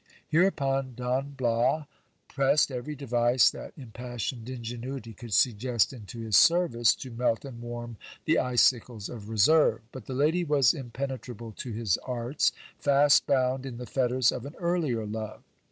[0.29, 1.85] Hereupon Don Bias
[2.27, 7.97] pressed every device that impassioned ingenuity could suggest into his service, to melt and warm
[8.25, 13.77] the icicles of reserve; but the lady was impenetrable to his arts, fast bound in
[13.77, 15.43] the fetters of an earlier love.